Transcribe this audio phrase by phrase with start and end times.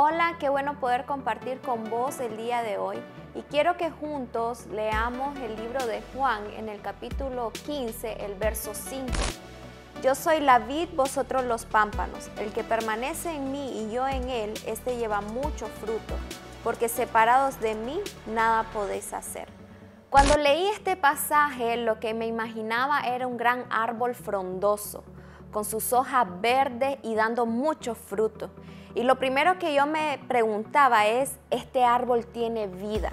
[0.00, 2.98] Hola, qué bueno poder compartir con vos el día de hoy
[3.34, 8.74] y quiero que juntos leamos el libro de Juan en el capítulo 15, el verso
[8.74, 9.08] 5.
[10.00, 12.30] Yo soy la vid, vosotros los pámpanos.
[12.38, 16.14] El que permanece en mí y yo en él, este lleva mucho fruto,
[16.62, 19.48] porque separados de mí nada podéis hacer.
[20.10, 25.02] Cuando leí este pasaje, lo que me imaginaba era un gran árbol frondoso,
[25.52, 28.50] con sus hojas verdes y dando mucho fruto.
[28.94, 33.12] Y lo primero que yo me preguntaba es, ¿este árbol tiene vida?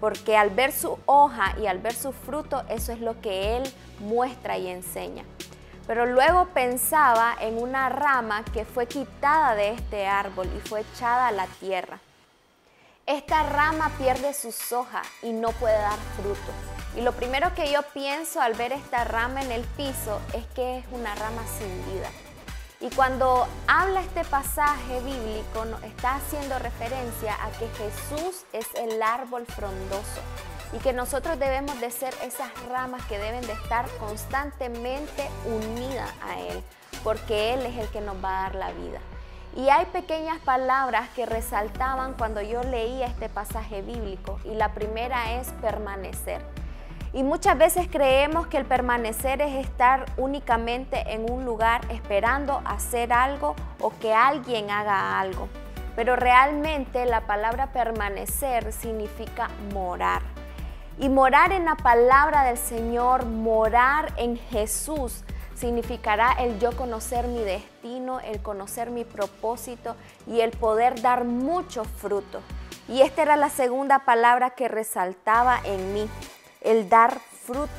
[0.00, 3.62] Porque al ver su hoja y al ver su fruto, eso es lo que él
[4.00, 5.24] muestra y enseña.
[5.86, 11.28] Pero luego pensaba en una rama que fue quitada de este árbol y fue echada
[11.28, 12.00] a la tierra.
[13.06, 16.79] Esta rama pierde sus hojas y no puede dar fruto.
[16.96, 20.78] Y lo primero que yo pienso al ver esta rama en el piso es que
[20.78, 22.08] es una rama sin vida.
[22.80, 29.44] Y cuando habla este pasaje bíblico, está haciendo referencia a que Jesús es el árbol
[29.46, 30.22] frondoso
[30.72, 36.40] y que nosotros debemos de ser esas ramas que deben de estar constantemente unidas a
[36.40, 36.62] Él,
[37.04, 39.00] porque Él es el que nos va a dar la vida.
[39.56, 45.38] Y hay pequeñas palabras que resaltaban cuando yo leía este pasaje bíblico y la primera
[45.38, 46.40] es permanecer.
[47.12, 53.12] Y muchas veces creemos que el permanecer es estar únicamente en un lugar esperando hacer
[53.12, 55.48] algo o que alguien haga algo.
[55.96, 60.22] Pero realmente la palabra permanecer significa morar.
[60.98, 65.24] Y morar en la palabra del Señor, morar en Jesús,
[65.56, 69.96] significará el yo conocer mi destino, el conocer mi propósito
[70.28, 72.40] y el poder dar mucho fruto.
[72.88, 76.08] Y esta era la segunda palabra que resaltaba en mí
[76.60, 77.70] el dar frutos.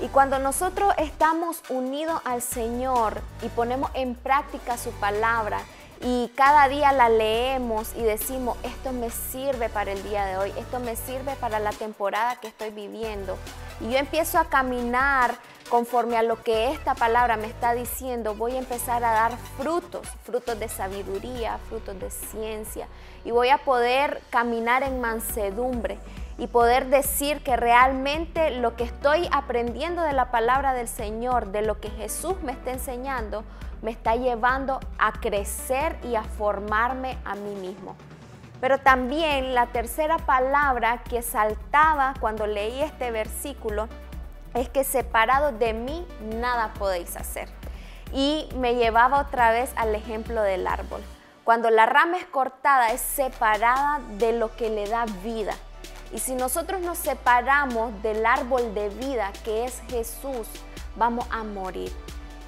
[0.00, 5.60] Y cuando nosotros estamos unidos al Señor y ponemos en práctica su palabra
[6.00, 10.52] y cada día la leemos y decimos, esto me sirve para el día de hoy,
[10.56, 13.36] esto me sirve para la temporada que estoy viviendo.
[13.80, 15.34] Y yo empiezo a caminar
[15.68, 20.06] conforme a lo que esta palabra me está diciendo, voy a empezar a dar frutos,
[20.22, 22.86] frutos de sabiduría, frutos de ciencia,
[23.24, 25.98] y voy a poder caminar en mansedumbre
[26.38, 31.62] y poder decir que realmente lo que estoy aprendiendo de la palabra del Señor, de
[31.62, 33.44] lo que Jesús me está enseñando,
[33.82, 37.96] me está llevando a crecer y a formarme a mí mismo.
[38.60, 43.88] Pero también la tercera palabra que saltaba cuando leí este versículo
[44.54, 46.06] es que separado de mí
[46.36, 47.48] nada podéis hacer.
[48.12, 51.02] Y me llevaba otra vez al ejemplo del árbol.
[51.44, 55.54] Cuando la rama es cortada es separada de lo que le da vida.
[56.12, 60.48] Y si nosotros nos separamos del árbol de vida que es Jesús,
[60.96, 61.92] vamos a morir.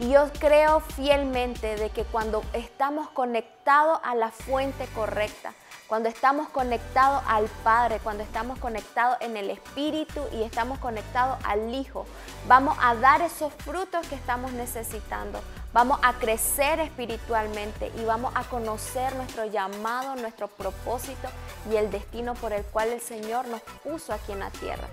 [0.00, 5.54] Y yo creo fielmente de que cuando estamos conectados a la fuente correcta,
[5.88, 11.74] cuando estamos conectados al Padre, cuando estamos conectados en el Espíritu y estamos conectados al
[11.74, 12.06] Hijo,
[12.46, 15.40] vamos a dar esos frutos que estamos necesitando
[15.72, 21.28] Vamos a crecer espiritualmente y vamos a conocer nuestro llamado, nuestro propósito
[21.70, 24.88] y el destino por el cual el Señor nos puso aquí en la tierra.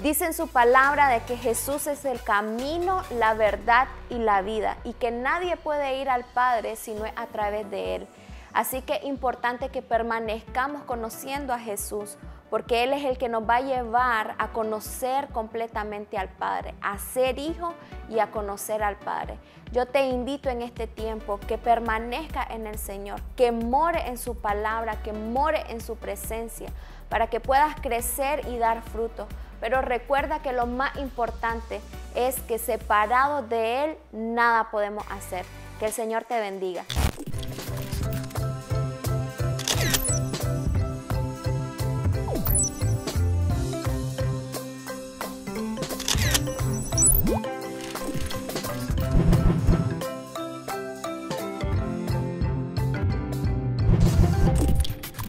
[0.00, 4.76] Dice en su palabra de que Jesús es el camino, la verdad y la vida
[4.84, 8.08] y que nadie puede ir al Padre si no es a través de Él.
[8.52, 12.16] Así que es importante que permanezcamos conociendo a Jesús
[12.52, 16.98] porque Él es el que nos va a llevar a conocer completamente al Padre, a
[16.98, 17.72] ser hijo
[18.10, 19.38] y a conocer al Padre.
[19.72, 24.36] Yo te invito en este tiempo que permanezca en el Señor, que more en su
[24.36, 26.68] palabra, que more en su presencia,
[27.08, 29.26] para que puedas crecer y dar fruto.
[29.58, 31.80] Pero recuerda que lo más importante
[32.14, 35.46] es que separados de Él nada podemos hacer.
[35.78, 36.84] Que el Señor te bendiga.